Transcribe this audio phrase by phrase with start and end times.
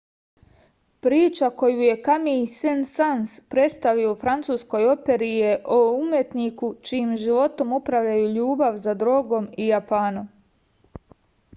[1.07, 8.33] priča koju je kamij sen-sans predstavio u francuskoj operi je o umetniku čijim životom upravljaju
[8.41, 11.07] ljubav za drogom i japanom